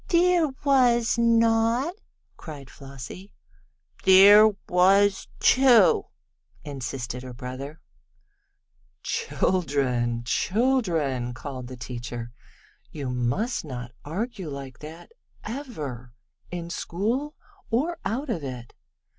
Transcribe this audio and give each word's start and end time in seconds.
"There 0.07 0.47
was 0.63 1.19
not!" 1.19 1.93
cried 2.35 2.71
Flossie. 2.71 3.31
"There 4.03 4.47
was 4.67 5.27
too!" 5.39 6.07
insisted 6.63 7.21
her 7.21 7.35
brother. 7.35 7.79
"Children 9.03 10.23
children!" 10.23 11.35
called 11.35 11.67
the 11.67 11.77
teacher. 11.77 12.31
"You 12.89 13.11
must 13.11 13.63
not 13.63 13.91
argue 14.03 14.49
like 14.49 14.79
that 14.79 15.11
ever 15.43 16.15
in 16.49 16.71
school, 16.71 17.35
or 17.69 17.99
out 18.03 18.31
of 18.31 18.43
it. 18.43 18.73